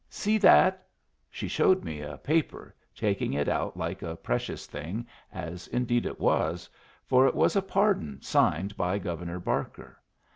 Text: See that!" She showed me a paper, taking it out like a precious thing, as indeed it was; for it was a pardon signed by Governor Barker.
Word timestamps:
See 0.09 0.39
that!" 0.39 0.87
She 1.29 1.47
showed 1.47 1.83
me 1.83 2.01
a 2.01 2.17
paper, 2.17 2.73
taking 2.95 3.33
it 3.33 3.47
out 3.47 3.77
like 3.77 4.01
a 4.01 4.15
precious 4.15 4.65
thing, 4.65 5.05
as 5.31 5.67
indeed 5.67 6.07
it 6.07 6.19
was; 6.19 6.67
for 7.05 7.27
it 7.27 7.35
was 7.35 7.55
a 7.55 7.61
pardon 7.61 8.19
signed 8.19 8.75
by 8.75 8.97
Governor 8.97 9.39
Barker. 9.39 10.01